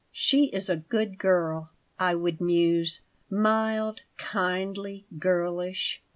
[0.11, 1.69] "She is a good girl,"
[1.99, 6.01] I would muse, "mild, kindly, girlish.